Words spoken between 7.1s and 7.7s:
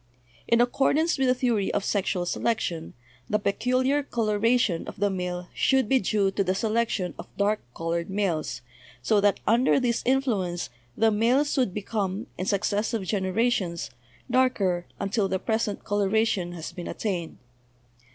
of dark